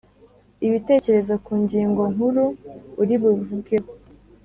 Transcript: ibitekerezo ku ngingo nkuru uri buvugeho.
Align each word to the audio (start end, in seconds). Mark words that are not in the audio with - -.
ibitekerezo 0.67 1.33
ku 1.45 1.53
ngingo 1.63 2.03
nkuru 2.13 2.45
uri 3.01 3.15
buvugeho. 3.21 3.89